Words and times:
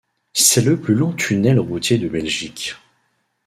C'est 0.33 0.61
le 0.63 0.79
plus 0.81 0.95
long 0.95 1.13
tunnel 1.13 1.59
routier 1.59 1.99
de 1.99 2.07
Belgique. 2.09 2.73